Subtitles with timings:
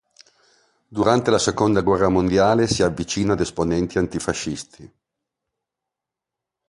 [0.87, 4.91] Durante la seconda guerra mondiale si avvicina ad esponenti antifascisti.